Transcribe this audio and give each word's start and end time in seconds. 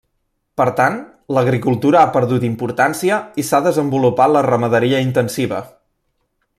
Per 0.59 0.65
tant, 0.77 0.95
l'agricultura 1.37 1.99
ha 2.05 2.09
perdut 2.15 2.47
importància 2.49 3.21
i 3.43 3.47
s'ha 3.51 3.63
desenvolupat 3.69 4.35
la 4.37 4.45
ramaderia 4.49 5.07
intensiva. 5.11 5.65